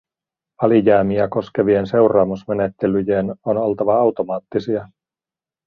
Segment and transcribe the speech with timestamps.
[0.61, 4.87] Alijäämiä koskevien seuraamusmenettelyjen on oltava automaattisia.